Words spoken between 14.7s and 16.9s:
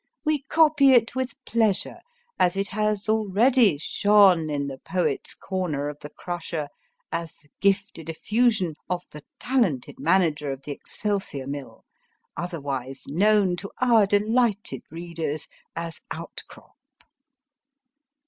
readers as" Outcrop."